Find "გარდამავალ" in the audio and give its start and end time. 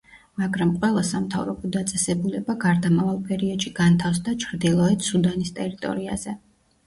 2.63-3.19